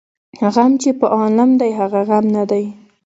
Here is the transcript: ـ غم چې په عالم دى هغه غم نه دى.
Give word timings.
ـ 0.27 0.41
غم 0.53 0.71
چې 0.81 0.89
په 0.99 1.05
عالم 1.15 1.49
دى 1.61 1.69
هغه 1.79 1.99
غم 2.09 2.25
نه 2.35 2.43
دى. 2.51 2.65